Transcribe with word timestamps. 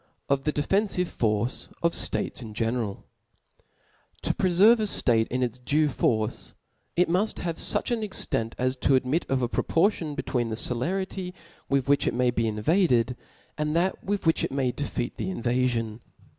Of 0.29 0.45
the 0.45 0.51
defenfive 0.51 1.09
Force 1.09 1.69
of 1.83 1.93
States 1.93 2.41
in 2.41 2.55
genera!* 2.55 2.95
HP 4.23 4.29
O 4.29 4.29
preferve 4.33 4.79
a 4.79 4.85
ftate 4.89 5.27
in 5.27 5.43
its 5.43 5.59
due 5.59 5.89
force, 5.89 6.55
it 6.95 7.07
muft 7.07 7.35
•■ 7.35 7.39
have 7.41 7.57
fuch 7.57 7.91
an 7.91 8.01
extent, 8.01 8.55
as 8.57 8.75
to 8.77 8.95
admit 8.95 9.29
of 9.29 9.43
a 9.43 9.47
pro 9.47 9.61
portion 9.63 10.15
between 10.15 10.49
the 10.49 10.55
celerity 10.55 11.35
with 11.69 11.87
which 11.87 12.07
it 12.07 12.15
may 12.15 12.31
be 12.31 12.47
invaded, 12.47 13.15
and 13.59 13.75
that 13.75 14.03
with 14.03 14.25
which 14.25 14.43
it 14.43 14.51
may 14.51 14.71
defeat 14.71 15.17
the 15.17 15.27
invafion. 15.29 15.99